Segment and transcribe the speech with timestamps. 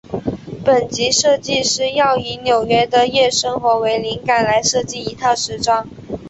[0.65, 5.87] 本集设计师要以纽约的夜生活为灵感来设计一套时装。